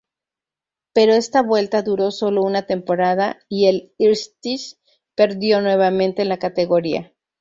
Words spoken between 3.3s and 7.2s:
y el Irtysh perdió nuevamente la categoría.